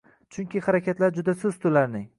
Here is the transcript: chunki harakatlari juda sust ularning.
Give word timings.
chunki 0.37 0.63
harakatlari 0.69 1.19
juda 1.21 1.37
sust 1.45 1.69
ularning. 1.73 2.09